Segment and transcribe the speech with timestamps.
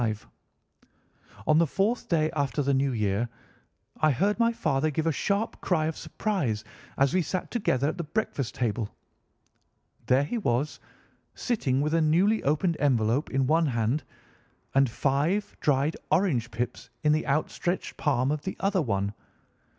[1.45, 3.29] On the fourth day after the new year
[3.99, 6.63] I heard my father give a sharp cry of surprise
[6.97, 8.95] as we sat together at the breakfast table.
[10.07, 10.79] There he was,
[11.35, 14.03] sitting with a newly opened envelope in one hand
[14.73, 19.13] and five dried orange pips in the outstretched palm of the other one.